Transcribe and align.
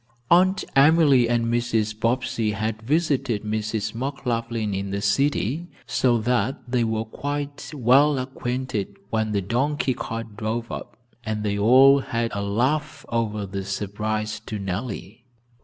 Aunt 0.31 0.63
Emily 0.75 1.29
and 1.29 1.45
Mrs. 1.45 1.93
Bobbsey 1.99 2.53
had 2.53 2.81
visited 2.81 3.43
Mrs. 3.43 3.93
McLaughlin 3.93 4.73
in 4.73 4.89
the 4.89 4.99
city, 4.99 5.67
so 5.85 6.17
that 6.17 6.59
they 6.67 6.83
were 6.83 7.05
quite 7.05 7.69
well 7.71 8.17
acquainted 8.17 8.97
when 9.11 9.31
the 9.31 9.43
donkey 9.43 9.93
cart 9.93 10.35
drove 10.35 10.71
up, 10.71 10.97
and 11.23 11.43
they 11.43 11.55
all 11.59 11.99
had 11.99 12.31
a 12.33 12.41
laugh 12.41 13.05
over 13.09 13.45
the 13.45 13.63
surprise 13.63 14.39
to 14.39 14.57
Nellie. 14.57 15.23